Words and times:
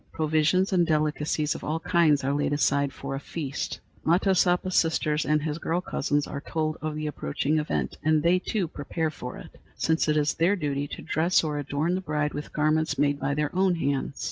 Provisions 0.13 0.73
and 0.73 0.87
delicacies 0.87 1.53
of 1.53 1.63
all 1.63 1.79
kinds 1.79 2.23
are 2.23 2.33
laid 2.33 2.53
aside 2.53 2.91
for 2.91 3.13
a 3.13 3.19
feast. 3.19 3.79
Matosapa's 4.03 4.75
sisters 4.75 5.27
and 5.27 5.43
his 5.43 5.59
girl 5.59 5.79
cousins 5.79 6.25
are 6.25 6.41
told 6.41 6.75
of 6.81 6.95
the 6.95 7.05
approaching 7.05 7.59
event, 7.59 7.99
and 8.03 8.23
they 8.23 8.39
too 8.39 8.67
prepare 8.67 9.11
for 9.11 9.37
it, 9.37 9.51
since 9.75 10.07
it 10.07 10.17
is 10.17 10.33
their 10.33 10.55
duty 10.55 10.87
to 10.87 11.03
dress 11.03 11.43
or 11.43 11.59
adorn 11.59 11.93
the 11.93 12.01
bride 12.01 12.33
with 12.33 12.51
garments 12.51 12.97
made 12.97 13.19
by 13.19 13.35
their 13.35 13.55
own 13.55 13.75
hands. 13.75 14.19